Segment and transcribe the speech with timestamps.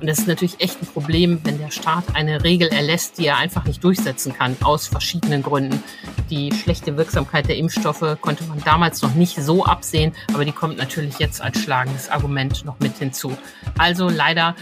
[0.00, 3.38] Und das ist natürlich echt ein Problem, wenn der Staat eine Regel erlässt, die er
[3.38, 5.82] einfach nicht durchsetzen kann, aus verschiedenen Gründen.
[6.30, 10.76] Die schlechte Wirksamkeit der Impfstoffe konnte man damals noch nicht so absehen, aber die kommt
[10.76, 13.36] natürlich jetzt als schlagendes Argument noch mit hinzu.
[13.78, 14.54] Also leider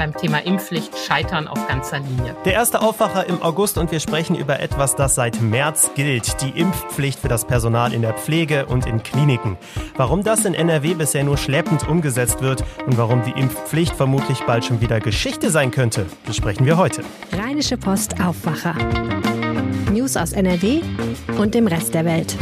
[0.00, 2.34] beim Thema Impfpflicht scheitern auf ganzer Linie.
[2.46, 6.40] Der erste Aufwacher im August und wir sprechen über etwas, das seit März gilt.
[6.40, 9.58] Die Impfpflicht für das Personal in der Pflege und in Kliniken.
[9.98, 14.64] Warum das in NRW bisher nur schleppend umgesetzt wird und warum die Impfpflicht vermutlich bald
[14.64, 17.02] schon wieder Geschichte sein könnte, besprechen wir heute.
[17.38, 18.74] Rheinische Post Aufwacher.
[19.92, 20.80] News aus NRW
[21.36, 22.38] und dem Rest der Welt.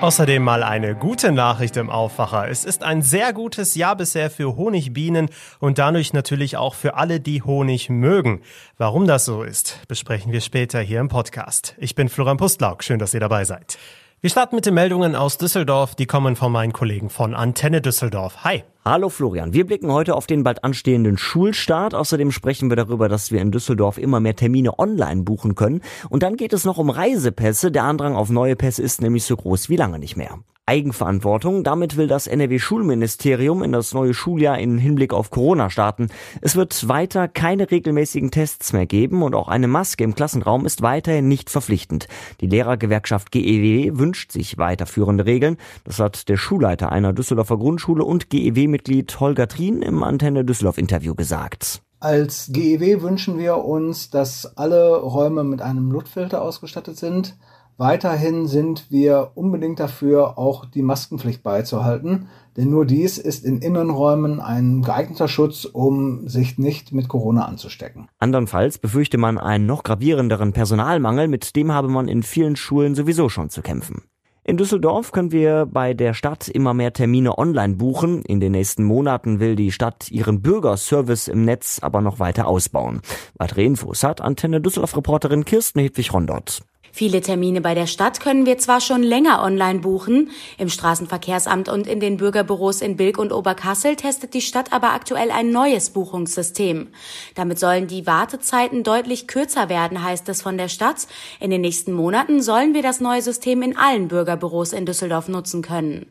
[0.00, 2.48] Außerdem mal eine gute Nachricht im Aufwacher.
[2.48, 5.30] Es ist ein sehr gutes Jahr bisher für Honigbienen
[5.60, 8.42] und dadurch natürlich auch für alle, die Honig mögen.
[8.76, 11.74] Warum das so ist, besprechen wir später hier im Podcast.
[11.78, 12.84] Ich bin Florian Pustlauk.
[12.84, 13.78] Schön, dass ihr dabei seid.
[14.20, 15.94] Wir starten mit den Meldungen aus Düsseldorf.
[15.94, 18.44] Die kommen von meinen Kollegen von Antenne Düsseldorf.
[18.44, 18.64] Hi.
[18.86, 21.94] Hallo Florian, wir blicken heute auf den bald anstehenden Schulstart.
[21.94, 25.80] Außerdem sprechen wir darüber, dass wir in Düsseldorf immer mehr Termine online buchen können.
[26.10, 27.72] Und dann geht es noch um Reisepässe.
[27.72, 30.38] Der Andrang auf neue Pässe ist nämlich so groß wie lange nicht mehr.
[30.66, 31.62] Eigenverantwortung.
[31.62, 36.08] Damit will das NRW-Schulministerium in das neue Schuljahr in Hinblick auf Corona starten.
[36.40, 40.80] Es wird weiter keine regelmäßigen Tests mehr geben und auch eine Maske im Klassenraum ist
[40.80, 42.08] weiterhin nicht verpflichtend.
[42.40, 45.58] Die Lehrergewerkschaft GEW wünscht sich weiterführende Regeln.
[45.84, 48.30] Das hat der Schulleiter einer Düsseldorfer Grundschule und
[48.74, 51.80] GEW-Mitglied Holger Trien im Antenne Düsseldorf-Interview gesagt.
[52.00, 57.36] Als GEW wünschen wir uns, dass alle Räume mit einem Luftfilter ausgestattet sind.
[57.76, 64.40] Weiterhin sind wir unbedingt dafür, auch die Maskenpflicht beizuhalten, denn nur dies ist in Innenräumen
[64.40, 68.08] ein geeigneter Schutz, um sich nicht mit Corona anzustecken.
[68.18, 73.28] Andernfalls befürchte man einen noch gravierenderen Personalmangel, mit dem habe man in vielen Schulen sowieso
[73.28, 74.02] schon zu kämpfen.
[74.46, 78.20] In Düsseldorf können wir bei der Stadt immer mehr Termine online buchen.
[78.22, 83.00] In den nächsten Monaten will die Stadt ihren Bürgerservice im Netz aber noch weiter ausbauen.
[83.38, 86.60] Weitere Infos hat Antenne Düsseldorf-Reporterin Kirsten Hedwig-Rondott.
[86.96, 91.88] Viele Termine bei der Stadt können wir zwar schon länger online buchen, im Straßenverkehrsamt und
[91.88, 96.86] in den Bürgerbüros in Bilk und Oberkassel testet die Stadt aber aktuell ein neues Buchungssystem.
[97.34, 101.08] Damit sollen die Wartezeiten deutlich kürzer werden, heißt es von der Stadt.
[101.40, 105.62] In den nächsten Monaten sollen wir das neue System in allen Bürgerbüros in Düsseldorf nutzen
[105.62, 106.06] können.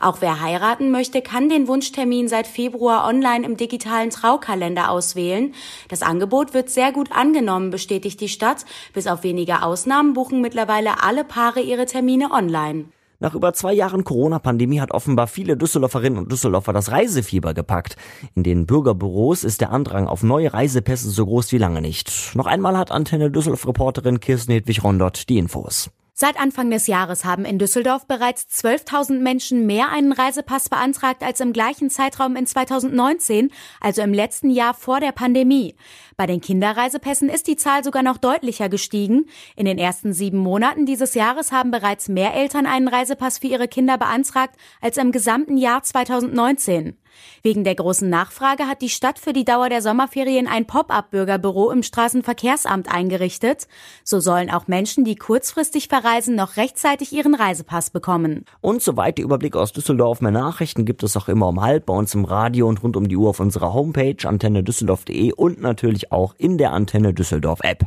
[0.00, 5.54] Auch wer heiraten möchte, kann den Wunschtermin seit Februar online im digitalen Traukalender auswählen.
[5.86, 8.64] Das Angebot wird sehr gut angenommen, bestätigt die Stadt.
[8.92, 12.86] Bis auf wenige Ausnahmen buchen mittlerweile alle Paare ihre Termine online.
[13.20, 17.96] Nach über zwei Jahren Corona-Pandemie hat offenbar viele Düsseldorferinnen und Düsseldorfer das Reisefieber gepackt.
[18.34, 22.10] In den Bürgerbüros ist der Andrang auf neue Reisepässe so groß wie lange nicht.
[22.34, 25.90] Noch einmal hat Antenne Düsseldorf-Reporterin Kirsten Hedwig-Rondott die Infos.
[26.16, 31.40] Seit Anfang des Jahres haben in Düsseldorf bereits 12.000 Menschen mehr einen Reisepass beantragt als
[31.40, 35.74] im gleichen Zeitraum in 2019, also im letzten Jahr vor der Pandemie.
[36.16, 39.26] Bei den Kinderreisepässen ist die Zahl sogar noch deutlicher gestiegen.
[39.56, 43.66] In den ersten sieben Monaten dieses Jahres haben bereits mehr Eltern einen Reisepass für ihre
[43.66, 46.96] Kinder beantragt als im gesamten Jahr 2019.
[47.42, 51.82] Wegen der großen Nachfrage hat die Stadt für die Dauer der Sommerferien ein Pop-up-Bürgerbüro im
[51.82, 53.68] Straßenverkehrsamt eingerichtet.
[54.04, 58.44] So sollen auch Menschen, die kurzfristig verreisen, noch rechtzeitig ihren Reisepass bekommen.
[58.60, 60.20] Und soweit der Überblick aus Düsseldorf.
[60.20, 63.08] Mehr Nachrichten gibt es auch immer um halb bei uns im Radio und rund um
[63.08, 67.84] die Uhr auf unserer Homepage antennedüsseldorf.de und natürlich auch in der Antenne Düsseldorf App.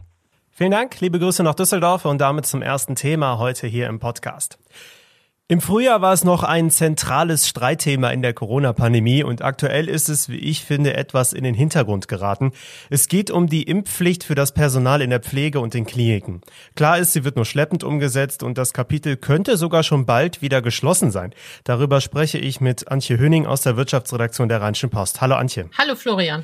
[0.51, 4.57] Vielen Dank, liebe Grüße nach Düsseldorf und damit zum ersten Thema heute hier im Podcast.
[5.50, 10.28] Im Frühjahr war es noch ein zentrales Streitthema in der Corona-Pandemie und aktuell ist es,
[10.28, 12.52] wie ich finde, etwas in den Hintergrund geraten.
[12.90, 16.41] Es geht um die Impfpflicht für das Personal in der Pflege und den Kliniken.
[16.75, 20.62] Klar ist, sie wird nur schleppend umgesetzt und das Kapitel könnte sogar schon bald wieder
[20.62, 21.34] geschlossen sein.
[21.63, 25.22] Darüber spreche ich mit Antje Höning aus der Wirtschaftsredaktion der Rheinischen Post.
[25.22, 25.69] Hallo Antje.
[25.78, 26.44] Hallo Florian.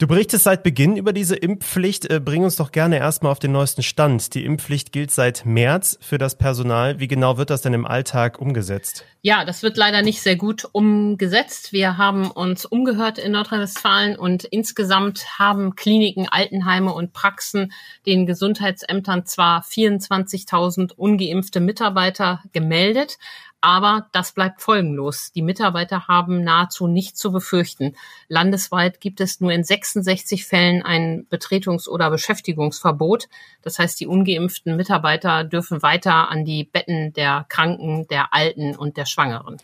[0.00, 2.08] Du berichtest seit Beginn über diese Impfpflicht.
[2.08, 4.32] Äh, bring uns doch gerne erstmal auf den neuesten Stand.
[4.34, 7.00] Die Impfpflicht gilt seit März für das Personal.
[7.00, 9.04] Wie genau wird das denn im Alltag umgesetzt?
[9.22, 11.72] Ja, das wird leider nicht sehr gut umgesetzt.
[11.72, 17.72] Wir haben uns umgehört in Nordrhein-Westfalen und insgesamt haben Kliniken, Altenheime und Praxen
[18.06, 23.18] den Gesundheitsämtern zwar 24.000 ungeimpfte Mitarbeiter gemeldet,
[23.60, 25.32] aber das bleibt folgenlos.
[25.32, 27.96] Die Mitarbeiter haben nahezu nichts zu befürchten.
[28.28, 33.28] Landesweit gibt es nur in 66 Fällen ein Betretungs- oder Beschäftigungsverbot.
[33.62, 38.96] Das heißt, die ungeimpften Mitarbeiter dürfen weiter an die Betten der Kranken, der Alten und
[38.96, 39.58] der Schwangeren.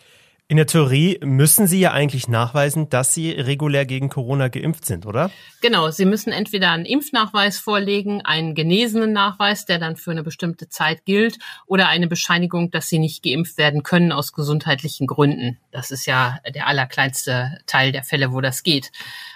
[0.47, 5.07] In der Theorie müssen Sie ja eigentlich nachweisen, dass Sie regulär gegen Corona geimpft sind,
[5.07, 5.31] oder?
[5.61, 10.69] Genau, Sie müssen entweder einen Impfnachweis vorlegen, einen genesenen Nachweis, der dann für eine bestimmte
[10.69, 15.57] Zeit gilt, oder eine Bescheinigung, dass Sie nicht geimpft werden können aus gesundheitlichen Gründen.
[15.71, 18.91] Das ist ja der allerkleinste Teil der Fälle, wo das geht.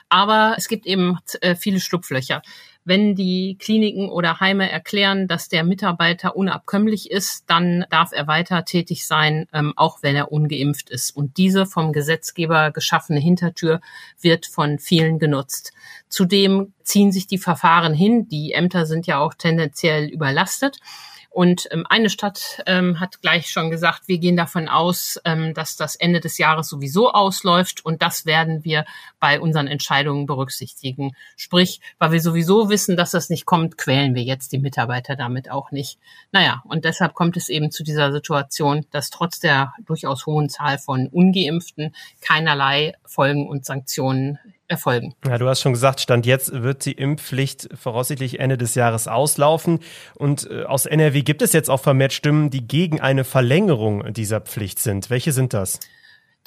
[0.09, 2.43] Aber es gibt eben äh, viele Schlupflöcher.
[2.85, 8.65] Wenn die Kliniken oder Heime erklären, dass der Mitarbeiter unabkömmlich ist, dann darf er weiter
[8.65, 11.15] tätig sein, ähm, auch wenn er ungeimpft ist.
[11.15, 13.81] Und diese vom Gesetzgeber geschaffene Hintertür
[14.19, 15.73] wird von vielen genutzt.
[16.07, 18.27] Zudem ziehen sich die Verfahren hin.
[18.29, 20.79] Die Ämter sind ja auch tendenziell überlastet.
[21.29, 25.75] Und ähm, eine Stadt ähm, hat gleich schon gesagt, wir gehen davon aus, ähm, dass
[25.75, 28.85] das Ende des Jahres sowieso ausläuft und das werden wir
[29.19, 31.11] bei unseren Entscheidungen berücksichtigen.
[31.37, 35.51] Sprich, weil wir sowieso wissen, dass das nicht kommt, quälen wir jetzt die Mitarbeiter damit
[35.51, 35.99] auch nicht.
[36.31, 40.79] Naja, und deshalb kommt es eben zu dieser Situation, dass trotz der durchaus hohen Zahl
[40.79, 44.39] von ungeimpften keinerlei Folgen und Sanktionen
[44.69, 45.13] erfolgen.
[45.25, 49.79] Ja, du hast schon gesagt, Stand jetzt wird die Impfpflicht voraussichtlich Ende des Jahres auslaufen.
[50.15, 54.41] Und äh, aus NRW gibt es jetzt auch vermehrt Stimmen, die gegen eine Verlängerung dieser
[54.41, 55.09] Pflicht sind.
[55.09, 55.79] Welche sind das?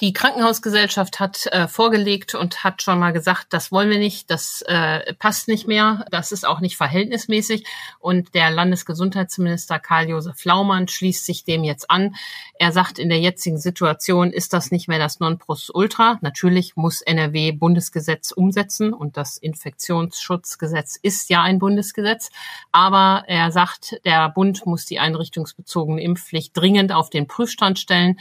[0.01, 4.63] Die Krankenhausgesellschaft hat äh, vorgelegt und hat schon mal gesagt, das wollen wir nicht, das
[4.63, 7.63] äh, passt nicht mehr, das ist auch nicht verhältnismäßig.
[7.99, 12.15] Und der Landesgesundheitsminister Karl-Josef Laumann schließt sich dem jetzt an.
[12.55, 16.17] Er sagt, in der jetzigen Situation ist das nicht mehr das Nonplusultra.
[16.21, 22.31] Natürlich muss NRW Bundesgesetz umsetzen und das Infektionsschutzgesetz ist ja ein Bundesgesetz.
[22.71, 28.17] Aber er sagt, der Bund muss die einrichtungsbezogene Impfpflicht dringend auf den Prüfstand stellen.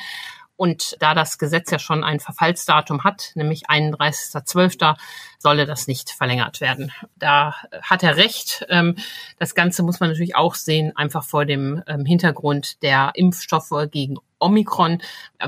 [0.56, 4.96] Und da das Gesetz ja schon ein Verfallsdatum hat, nämlich 31.12.,
[5.38, 6.92] solle das nicht verlängert werden.
[7.16, 8.64] Da hat er recht.
[8.68, 8.96] Ähm,
[9.38, 14.18] das Ganze muss man natürlich auch sehen, einfach vor dem ähm, Hintergrund der Impfstoffe gegen
[14.38, 14.98] Omikron.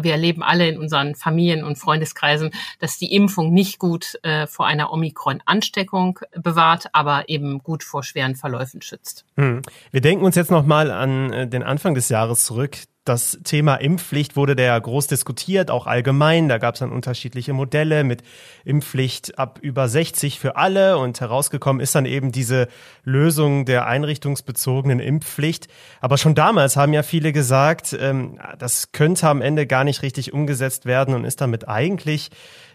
[0.00, 4.66] Wir erleben alle in unseren Familien und Freundeskreisen, dass die Impfung nicht gut äh, vor
[4.66, 9.24] einer Omikron-Ansteckung bewahrt, aber eben gut vor schweren Verläufen schützt.
[9.36, 9.62] Hm.
[9.90, 12.78] Wir denken uns jetzt noch mal an äh, den Anfang des Jahres zurück.
[13.04, 16.48] Das Thema Impfpflicht wurde da ja groß diskutiert, auch allgemein.
[16.48, 18.22] Da gab es dann unterschiedliche Modelle mit
[18.64, 22.66] Impfpflicht ab über 60 für alle und herausgekommen ist dann eben diese
[23.04, 25.68] Lösung der einrichtungsbezogenen Impfpflicht.
[26.00, 30.32] Aber schon damals haben ja viele gesagt, ähm, das könnte am Ende gar nicht richtig
[30.32, 32.30] umgesetzt werden und ist damit eigentlich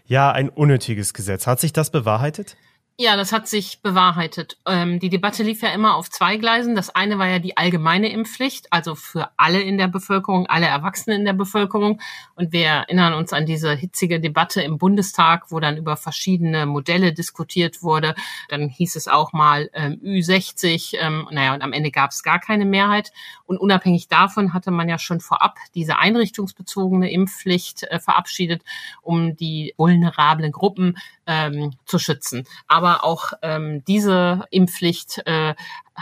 [0.06, 1.48] ja ein unnötiges Gesetz.
[1.48, 2.56] Hat sich das bewahrheitet?
[3.02, 4.58] Ja, das hat sich bewahrheitet.
[4.66, 6.74] Ähm, die Debatte lief ja immer auf zwei Gleisen.
[6.74, 11.20] Das eine war ja die allgemeine Impfpflicht, also für alle in der Bevölkerung, alle Erwachsenen
[11.20, 11.98] in der Bevölkerung.
[12.34, 17.14] Und wir erinnern uns an diese hitzige Debatte im Bundestag, wo dann über verschiedene Modelle
[17.14, 18.14] diskutiert wurde.
[18.50, 20.98] Dann hieß es auch mal ähm, Ü60.
[21.00, 23.12] Ähm, naja, und am Ende gab es gar keine Mehrheit.
[23.46, 28.62] Und unabhängig davon hatte man ja schon vorab diese einrichtungsbezogene Impfpflicht äh, verabschiedet,
[29.00, 32.44] um die vulnerablen Gruppen ähm, zu schützen.
[32.66, 35.54] Aber auch ähm, diese Impfpflicht äh,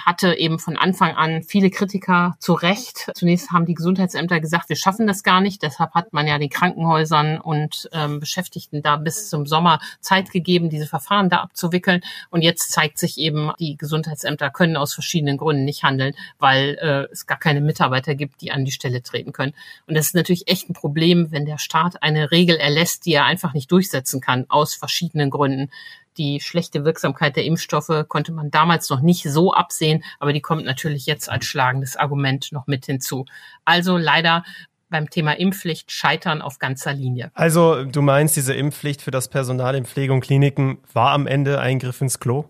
[0.07, 3.11] hatte eben von Anfang an viele Kritiker zu Recht.
[3.15, 5.63] Zunächst haben die Gesundheitsämter gesagt, wir schaffen das gar nicht.
[5.63, 10.71] Deshalb hat man ja den Krankenhäusern und ähm, Beschäftigten da bis zum Sommer Zeit gegeben,
[10.71, 12.03] diese Verfahren da abzuwickeln.
[12.31, 17.13] Und jetzt zeigt sich eben, die Gesundheitsämter können aus verschiedenen Gründen nicht handeln, weil äh,
[17.13, 19.55] es gar keine Mitarbeiter gibt, die an die Stelle treten können.
[19.87, 23.25] Und das ist natürlich echt ein Problem, wenn der Staat eine Regel erlässt, die er
[23.25, 25.71] einfach nicht durchsetzen kann, aus verschiedenen Gründen
[26.19, 30.65] die schlechte Wirksamkeit der Impfstoffe konnte man damals noch nicht so absehen, aber die kommt
[30.65, 33.25] natürlich jetzt als schlagendes Argument noch mit hinzu.
[33.65, 34.45] Also leider
[34.91, 37.31] beim Thema Impfpflicht scheitern auf ganzer Linie.
[37.35, 41.61] Also du meinst, diese Impfpflicht für das Personal in Pflege und Kliniken war am Ende
[41.61, 42.47] Eingriff ins Klo?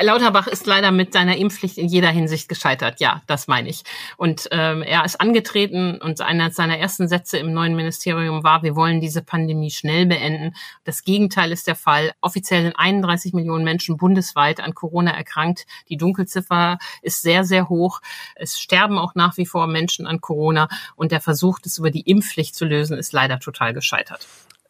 [0.00, 3.00] Lauterbach ist leider mit seiner Impfpflicht in jeder Hinsicht gescheitert.
[3.00, 3.82] Ja, das meine ich.
[4.16, 8.74] Und ähm, er ist angetreten und einer seiner ersten Sätze im neuen Ministerium war, wir
[8.74, 10.54] wollen diese Pandemie schnell beenden.
[10.84, 12.12] Das Gegenteil ist der Fall.
[12.22, 15.66] Offiziell sind 31 Millionen Menschen bundesweit an Corona erkrankt.
[15.90, 18.00] Die Dunkelziffer ist sehr, sehr hoch.
[18.36, 20.68] Es sterben auch nach wie vor Menschen an Corona.
[20.96, 24.26] Und der Versuch, das über die Impfpflicht zu lösen, ist leider total gescheitert.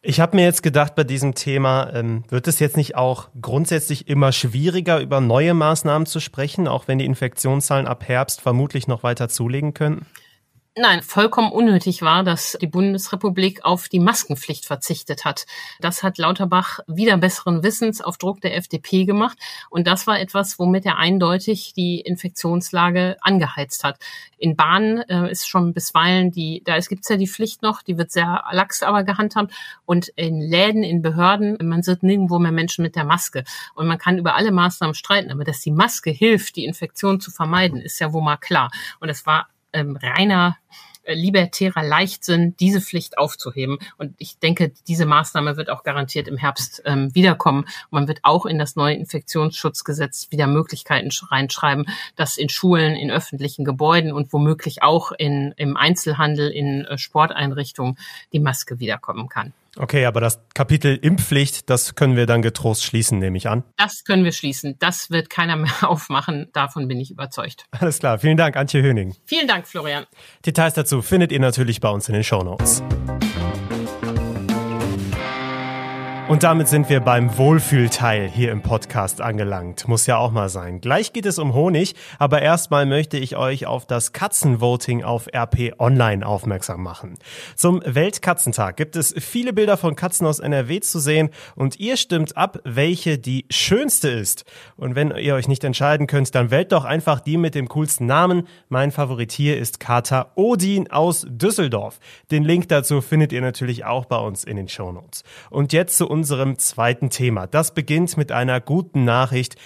[0.07, 4.07] Ich habe mir jetzt gedacht, bei diesem Thema ähm, wird es jetzt nicht auch grundsätzlich
[4.07, 9.03] immer schwieriger, über neue Maßnahmen zu sprechen, auch wenn die Infektionszahlen ab Herbst vermutlich noch
[9.03, 10.05] weiter zulegen können?
[10.77, 15.47] Nein, vollkommen unnötig war, dass die Bundesrepublik auf die Maskenpflicht verzichtet hat.
[15.79, 19.39] Das hat Lauterbach wieder besseren Wissens auf Druck der FDP gemacht.
[19.71, 24.01] Und das war etwas, womit er eindeutig die Infektionslage angeheizt hat.
[24.37, 27.97] In Bahnen äh, ist schon bisweilen die, da gibt es ja die Pflicht noch, die
[27.97, 29.55] wird sehr lax aber gehandhabt.
[29.85, 33.45] Und in Läden, in Behörden, man sieht nirgendwo mehr Menschen mit der Maske.
[33.77, 37.31] Und man kann über alle Maßnahmen streiten, aber dass die Maske hilft, die Infektion zu
[37.31, 38.73] vermeiden, ist ja wohl mal klar.
[38.99, 40.57] Und es war ähm, reiner
[41.05, 43.79] äh, libertärer Leichtsinn, diese Pflicht aufzuheben.
[43.99, 47.65] Und ich denke, diese Maßnahme wird auch garantiert im Herbst ähm, wiederkommen.
[47.65, 53.11] Und man wird auch in das neue Infektionsschutzgesetz wieder Möglichkeiten reinschreiben, dass in Schulen, in
[53.11, 57.99] öffentlichen Gebäuden und womöglich auch in, im Einzelhandel, in äh, Sporteinrichtungen
[58.33, 59.53] die Maske wiederkommen kann.
[59.77, 63.65] Okay, aber das Kapitel Impfpflicht, das können wir dann getrost schließen, nehme ich an.
[63.77, 64.77] Das können wir schließen.
[64.79, 66.49] Das wird keiner mehr aufmachen.
[66.53, 67.67] Davon bin ich überzeugt.
[67.73, 68.19] Alles klar.
[68.19, 69.15] Vielen Dank, Antje Höning.
[69.25, 70.07] Vielen Dank, Florian.
[70.47, 72.83] Details dazu findet ihr natürlich bei uns in den Show Notes.
[76.27, 79.87] Und damit sind wir beim Wohlfühlteil hier im Podcast angelangt.
[79.89, 80.81] Muss ja auch mal sein.
[80.81, 85.75] Gleich geht es um Honig, aber erstmal möchte ich euch auf das Katzenvoting auf RP
[85.79, 87.19] Online aufmerksam machen.
[87.57, 92.39] Zum Weltkatzentag gibt es viele Bilder von Katzen aus NRW zu sehen und ihr stimmt
[92.39, 94.47] ab, welche die schönste ist.
[94.77, 98.07] Und wenn ihr euch nicht entscheiden könnt, dann wählt doch einfach die mit dem coolsten
[98.07, 98.49] Namen.
[98.71, 102.01] Mein Favorit hier ist Kater Odin aus Düsseldorf.
[102.31, 105.23] Den Link dazu findet ihr natürlich auch bei uns in den Shownotes.
[105.51, 107.49] Und jetzt zu unserem zweiten Thema.
[107.49, 109.57] Das beginnt mit einer guten Nachricht.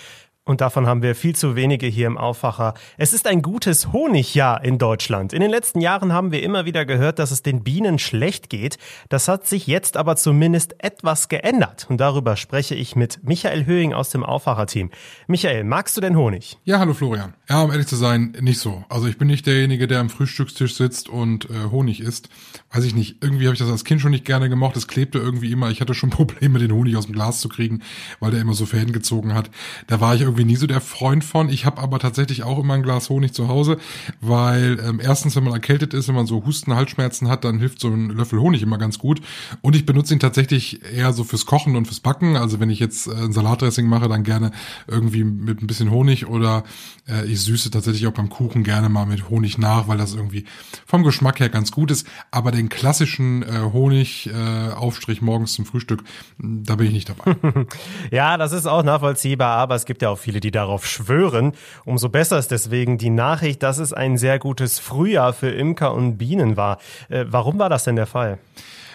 [0.48, 2.72] Und davon haben wir viel zu wenige hier im Aufwacher.
[2.96, 5.34] Es ist ein gutes Honigjahr in Deutschland.
[5.34, 8.78] In den letzten Jahren haben wir immer wieder gehört, dass es den Bienen schlecht geht.
[9.10, 11.84] Das hat sich jetzt aber zumindest etwas geändert.
[11.90, 14.90] Und darüber spreche ich mit Michael Höhing aus dem Aufwacher-Team.
[15.26, 16.56] Michael, magst du denn Honig?
[16.64, 17.34] Ja, hallo Florian.
[17.50, 18.84] Ja, um ehrlich zu sein, nicht so.
[18.88, 22.30] Also ich bin nicht derjenige, der am Frühstückstisch sitzt und äh, Honig isst.
[22.72, 23.22] Weiß ich nicht.
[23.22, 24.78] Irgendwie habe ich das als Kind schon nicht gerne gemocht.
[24.78, 25.68] Es klebte irgendwie immer.
[25.68, 27.82] Ich hatte schon Probleme, den Honig aus dem Glas zu kriegen,
[28.18, 29.50] weil der immer so Fäden gezogen hat.
[29.88, 31.48] Da war ich irgendwie nie so der Freund von.
[31.48, 33.78] Ich habe aber tatsächlich auch immer ein Glas Honig zu Hause,
[34.20, 37.80] weil ähm, erstens, wenn man erkältet ist, wenn man so Husten, Halsschmerzen hat, dann hilft
[37.80, 39.20] so ein Löffel Honig immer ganz gut.
[39.60, 42.36] Und ich benutze ihn tatsächlich eher so fürs Kochen und fürs Backen.
[42.36, 44.52] Also wenn ich jetzt äh, ein Salatdressing mache, dann gerne
[44.86, 46.64] irgendwie mit ein bisschen Honig oder
[47.08, 50.44] äh, ich süße tatsächlich auch beim Kuchen gerne mal mit Honig nach, weil das irgendwie
[50.86, 52.06] vom Geschmack her ganz gut ist.
[52.30, 56.04] Aber den klassischen äh, Honig-Aufstrich äh, morgens zum Frühstück,
[56.38, 57.36] da bin ich nicht dabei.
[58.10, 61.52] ja, das ist auch nachvollziehbar, aber es gibt ja auch viele, die darauf schwören.
[61.84, 66.18] Umso besser ist deswegen die Nachricht, dass es ein sehr gutes Frühjahr für Imker und
[66.18, 66.78] Bienen war.
[67.08, 68.38] Äh, warum war das denn der Fall?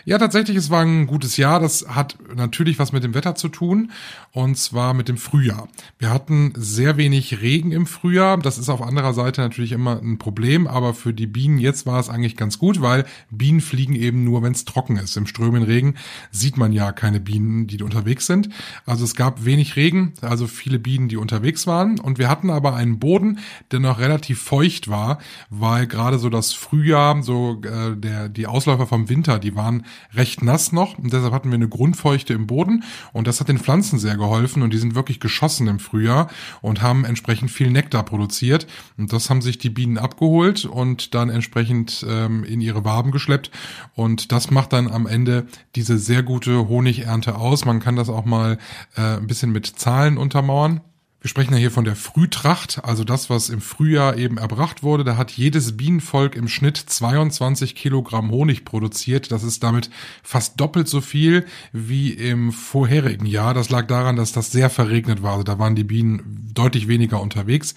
[0.06, 1.62] Ja, tatsächlich, es war ein gutes Jahr.
[1.62, 3.92] Das hat natürlich was mit dem Wetter zu tun
[4.34, 5.70] und zwar mit dem Frühjahr.
[5.98, 8.38] Wir hatten sehr wenig Regen im Frühjahr.
[8.38, 12.02] Das ist auf anderer Seite natürlich immer ein Problem, aber für die Bienen jetzt war
[12.02, 15.16] es eigentlich ganz gut, weil Bienen fliegen eben nur, wenn es trocken ist.
[15.16, 15.96] Im strömenden Regen
[16.32, 18.50] sieht man ja keine Bienen, die unterwegs sind.
[18.86, 21.98] Also es gab wenig Regen, also viele Bienen, die unterwegs waren.
[21.98, 23.40] Und wir hatten aber einen Boden,
[23.72, 25.20] der noch relativ feucht war,
[25.50, 30.44] weil gerade so das Frühjahr, so äh, der die Ausläufer vom Winter, die waren recht
[30.44, 30.98] nass noch.
[30.98, 32.84] Und deshalb hatten wir eine Grundfeuchte im Boden.
[33.12, 34.64] Und das hat den Pflanzen sehr geholfen.
[34.64, 36.30] Und die sind wirklich geschossen im Frühjahr
[36.62, 38.68] und haben entsprechend viel Nektar produziert.
[38.98, 43.52] Und das haben sich die Bienen abgeholt und dann entsprechend ähm, in ihre Waben geschleppt.
[43.96, 47.66] Und das macht dann am Ende diese sehr gute Honigernte aus.
[47.66, 48.58] Man kann das auch mal
[48.96, 50.82] äh, ein bisschen mit Zahlen untermauern.
[51.24, 55.06] Wir sprechen ja hier von der Frühtracht, also das, was im Frühjahr eben erbracht wurde.
[55.06, 59.32] Da hat jedes Bienenvolk im Schnitt 22 Kilogramm Honig produziert.
[59.32, 59.90] Das ist damit
[60.22, 63.54] fast doppelt so viel wie im vorherigen Jahr.
[63.54, 65.32] Das lag daran, dass das sehr verregnet war.
[65.32, 67.74] Also da waren die Bienen deutlich weniger unterwegs.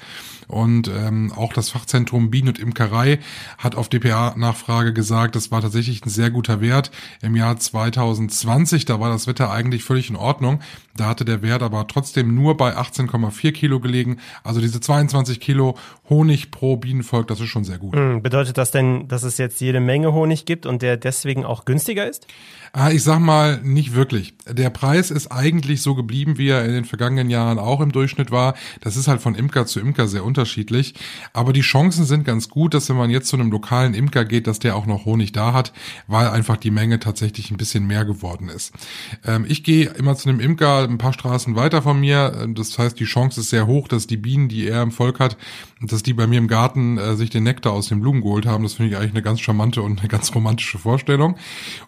[0.49, 3.19] Und ähm, auch das Fachzentrum Bienen und Imkerei
[3.59, 6.91] hat auf DPA-Nachfrage gesagt, das war tatsächlich ein sehr guter Wert.
[7.21, 10.61] Im Jahr 2020, da war das Wetter eigentlich völlig in Ordnung.
[10.97, 12.77] Da hatte der Wert aber trotzdem nur bei
[13.37, 14.19] 18,4 Kilo gelegen.
[14.43, 15.77] Also diese 22 Kilo
[16.09, 17.95] Honig pro Bienenvolk, das ist schon sehr gut.
[17.95, 21.65] Hm, bedeutet das denn, dass es jetzt jede Menge Honig gibt und der deswegen auch
[21.65, 22.27] günstiger ist?
[22.73, 24.35] Ah, ich sag mal, nicht wirklich.
[24.47, 28.31] Der Preis ist eigentlich so geblieben, wie er in den vergangenen Jahren auch im Durchschnitt
[28.31, 28.55] war.
[28.83, 30.95] Das ist halt von Imker zu Imker sehr unterschiedlich.
[31.33, 34.47] Aber die Chancen sind ganz gut, dass wenn man jetzt zu einem lokalen Imker geht,
[34.47, 35.73] dass der auch noch Honig da hat,
[36.07, 38.75] weil einfach die Menge tatsächlich ein bisschen mehr geworden ist.
[39.25, 42.47] Ähm, ich gehe immer zu einem Imker ein paar Straßen weiter von mir.
[42.55, 45.37] Das heißt, die Chance ist sehr hoch, dass die Bienen, die er im Volk hat,
[45.81, 48.63] dass die bei mir im Garten äh, sich den Nektar aus den Blumen geholt haben.
[48.63, 51.37] Das finde ich eigentlich eine ganz charmante und eine ganz romantische Vorstellung.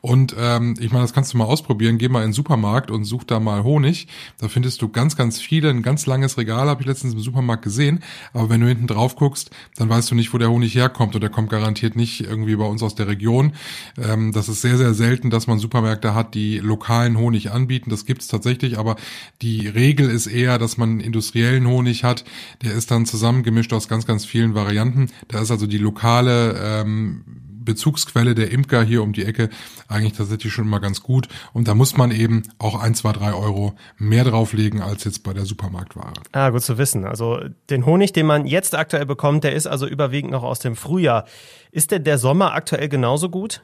[0.00, 1.97] Und ähm, ich meine, das kannst du mal ausprobieren.
[1.97, 4.09] Geh mal in den Supermarkt und such da mal Honig.
[4.38, 5.71] Da findest du ganz, ganz viele.
[5.71, 8.00] Ein ganz langes Regal habe ich letztens im Supermarkt gesehen.
[8.33, 11.14] Aber wenn du hinten drauf guckst, dann weißt du nicht, wo der Honig herkommt.
[11.14, 13.52] Und der kommt garantiert nicht irgendwie bei uns aus der Region.
[13.97, 17.90] Ähm, das ist sehr, sehr selten, dass man Supermärkte hat, die lokalen Honig anbieten.
[17.90, 18.78] Das gibt's tatsächlich.
[18.78, 18.97] Aber
[19.40, 22.25] die Regel ist eher, dass man industriellen Honig hat.
[22.62, 25.11] Der ist dann zusammengemischt aus ganz, ganz vielen Varianten.
[25.28, 27.25] Da ist also die lokale ähm,
[27.68, 29.50] Bezugsquelle der Imker hier um die Ecke
[29.88, 31.28] eigentlich tatsächlich schon immer ganz gut.
[31.52, 35.35] Und da muss man eben auch ein, zwei, drei Euro mehr drauflegen als jetzt bei
[35.35, 36.14] der Supermarktware.
[36.32, 37.04] Ah, gut zu wissen.
[37.04, 40.76] Also den Honig, den man jetzt aktuell bekommt, der ist also überwiegend noch aus dem
[40.76, 41.26] Frühjahr.
[41.70, 43.62] Ist denn der Sommer aktuell genauso gut?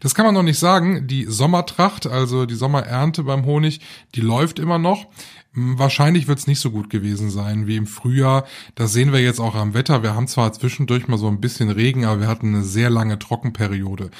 [0.00, 1.06] Das kann man noch nicht sagen.
[1.06, 3.80] Die Sommertracht, also die Sommerernte beim Honig,
[4.14, 5.06] die läuft immer noch.
[5.56, 8.44] Hm, wahrscheinlich wird es nicht so gut gewesen sein wie im Frühjahr.
[8.74, 10.02] Das sehen wir jetzt auch am Wetter.
[10.02, 13.18] Wir haben zwar zwischendurch mal so ein bisschen Regen, aber wir hatten eine sehr lange
[13.18, 14.10] Trockenperiode.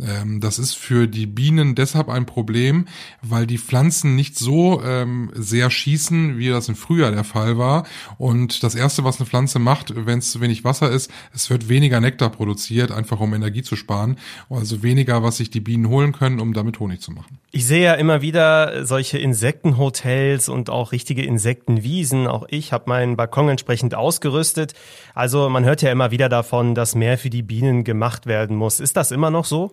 [0.00, 2.86] Ähm, das ist für die Bienen deshalb ein Problem,
[3.22, 7.86] weil die Pflanzen nicht so ähm, sehr schießen, wie das im Frühjahr der Fall war.
[8.18, 11.68] Und das Erste, was eine Pflanze macht, wenn es zu wenig Wasser ist, es wird
[11.68, 14.16] weniger Nektar produziert, einfach um Energie zu sparen.
[14.48, 17.38] Also weniger, was sich die Bienen holen können, um damit Honig zu machen.
[17.52, 22.26] Ich sehe ja immer wieder solche Insektenhotels und auch richtige Insektenwiesen.
[22.26, 24.74] Auch ich habe meinen Balkon entsprechend ausgerüstet.
[25.14, 28.80] Also man hört ja immer wieder davon, dass mehr für die Bienen gemacht werden muss.
[28.80, 29.72] Ist das immer noch so?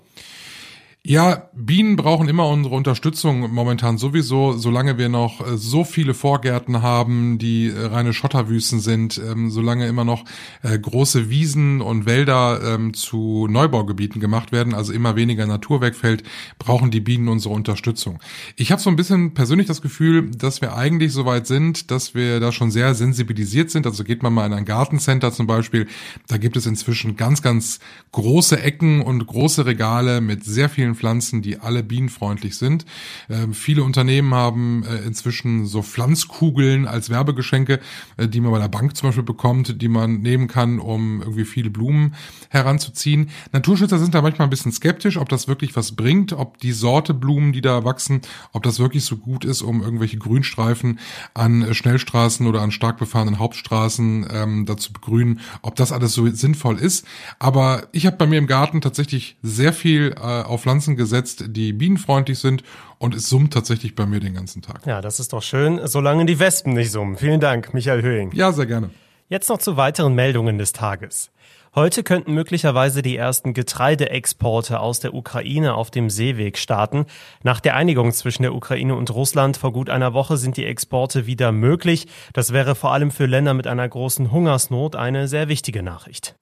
[1.04, 6.84] Ja, Bienen brauchen immer unsere Unterstützung momentan sowieso, solange wir noch äh, so viele Vorgärten
[6.84, 10.24] haben, die äh, reine Schotterwüsten sind, ähm, solange immer noch
[10.62, 16.22] äh, große Wiesen und Wälder ähm, zu Neubaugebieten gemacht werden, also immer weniger Natur wegfällt,
[16.60, 18.20] brauchen die Bienen unsere Unterstützung.
[18.56, 22.14] Ich habe so ein bisschen persönlich das Gefühl, dass wir eigentlich so weit sind, dass
[22.14, 23.88] wir da schon sehr sensibilisiert sind.
[23.88, 25.88] Also geht man mal in ein Gartencenter zum Beispiel,
[26.28, 27.80] da gibt es inzwischen ganz, ganz
[28.12, 32.86] große Ecken und große Regale mit sehr vielen vielen Pflanzen, die alle bienenfreundlich sind.
[33.30, 37.80] Ähm, viele Unternehmen haben äh, inzwischen so Pflanzkugeln als Werbegeschenke,
[38.18, 41.46] äh, die man bei der Bank zum Beispiel bekommt, die man nehmen kann, um irgendwie
[41.46, 42.16] viele Blumen
[42.50, 43.30] heranzuziehen.
[43.52, 47.14] Naturschützer sind da manchmal ein bisschen skeptisch, ob das wirklich was bringt, ob die Sorte
[47.14, 48.22] Blumen, die da wachsen,
[48.52, 51.00] ob das wirklich so gut ist, um irgendwelche Grünstreifen
[51.34, 56.78] an Schnellstraßen oder an stark befahrenen Hauptstraßen ähm, dazu begrünen, ob das alles so sinnvoll
[56.78, 57.06] ist.
[57.40, 61.44] Aber ich habe bei mir im Garten tatsächlich sehr viel äh, auf Pflanzen Pflanzen gesetzt,
[61.50, 62.64] die bienenfreundlich sind
[62.98, 64.84] und es summt tatsächlich bei mir den ganzen Tag.
[64.88, 67.18] Ja, das ist doch schön, solange die Wespen nicht summen.
[67.18, 68.32] Vielen Dank, Michael Höhing.
[68.34, 68.90] Ja, sehr gerne.
[69.30, 71.30] Jetzt noch zu weiteren Meldungen des Tages.
[71.76, 77.06] Heute könnten möglicherweise die ersten Getreideexporte aus der Ukraine auf dem Seeweg starten.
[77.44, 81.28] Nach der Einigung zwischen der Ukraine und Russland vor gut einer Woche sind die Exporte
[81.28, 82.08] wieder möglich.
[82.34, 86.36] Das wäre vor allem für Länder mit einer großen Hungersnot eine sehr wichtige Nachricht.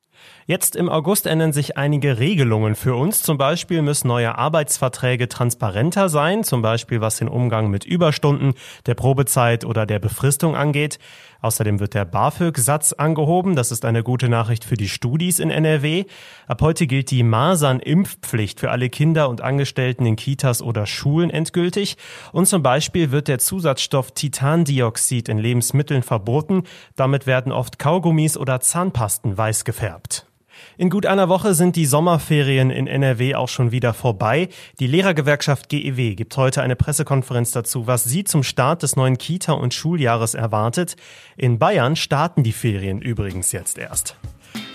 [0.46, 3.22] Jetzt im August ändern sich einige Regelungen für uns.
[3.22, 8.56] Zum Beispiel müssen neue Arbeitsverträge transparenter sein, zum Beispiel was den Umgang mit Überstunden,
[8.88, 10.98] der Probezeit oder der Befristung angeht.
[11.42, 13.56] Außerdem wird der BAföG-Satz angehoben.
[13.56, 16.06] Das ist eine gute Nachricht für die Studis in NRW.
[16.48, 21.98] Ab heute gilt die Masern-Impfpflicht für alle Kinder und Angestellten in Kitas oder Schulen endgültig.
[22.32, 26.64] Und zum Beispiel wird der Zusatzstoff Titandioxid in Lebensmitteln verboten.
[26.96, 30.29] Damit werden oft Kaugummis oder Zahnpasten weiß gefärbt.
[30.78, 34.50] In gut einer Woche sind die Sommerferien in NRW auch schon wieder vorbei.
[34.80, 39.54] Die Lehrergewerkschaft GEW gibt heute eine Pressekonferenz dazu, was sie zum Start des neuen Kita-
[39.54, 40.96] und Schuljahres erwartet.
[41.38, 44.16] In Bayern starten die Ferien übrigens jetzt erst.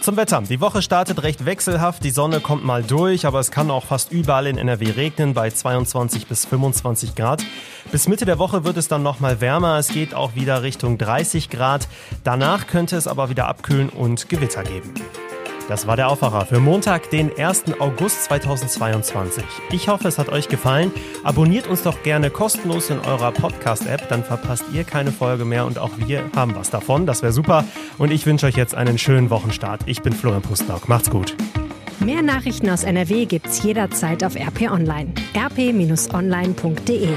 [0.05, 0.43] Zum Wetter.
[0.43, 2.05] Die Woche startet recht wechselhaft.
[2.05, 5.51] Die Sonne kommt mal durch, aber es kann auch fast überall in NRW regnen bei
[5.51, 7.43] 22 bis 25 Grad.
[7.91, 9.79] Bis Mitte der Woche wird es dann nochmal wärmer.
[9.79, 11.89] Es geht auch wieder Richtung 30 Grad.
[12.23, 14.93] Danach könnte es aber wieder abkühlen und Gewitter geben.
[15.69, 17.81] Das war der Aufwacher für Montag, den 1.
[17.81, 19.45] August 2022.
[19.71, 20.93] Ich hoffe, es hat euch gefallen.
[21.23, 25.79] Abonniert uns doch gerne kostenlos in eurer Podcast-App, dann verpasst ihr keine Folge mehr und
[25.79, 27.07] auch wir haben was davon.
[27.07, 27.65] Das wäre super.
[27.97, 29.81] Und ich wünsche euch jetzt einen schönen Wochenstart.
[29.87, 30.89] Ich bin Florian Pustlauk.
[30.89, 31.35] Macht's gut.
[32.01, 35.15] Mehr Nachrichten aus NRW gibt's jederzeit auf RP Online.
[35.35, 37.09] rp-online.de